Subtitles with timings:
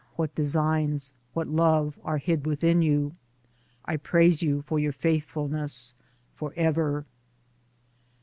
[0.15, 3.13] what designs, what love, are hid within you
[3.85, 5.93] !)—I praise you for your faithfulness
[6.33, 7.05] for ever.